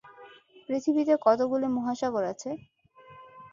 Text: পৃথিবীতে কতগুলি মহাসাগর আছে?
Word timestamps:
পৃথিবীতে 0.65 1.13
কতগুলি 1.25 1.67
মহাসাগর 1.75 2.23
আছে? 2.31 2.49